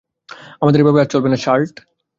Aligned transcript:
আমাদের 0.61 0.81
এভাবে 0.81 0.99
আর 1.01 1.07
চলবে 1.13 1.29
না, 1.29 1.37
শার্লট। 1.37 1.75